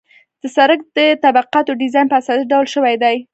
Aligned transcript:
د 0.41 0.43
سرک 0.55 0.79
د 0.97 0.99
طبقاتو 1.23 1.71
ډیزاین 1.81 2.07
په 2.09 2.17
اساسي 2.21 2.45
ډول 2.51 2.65
شوی 2.73 2.95
دی 3.03 3.15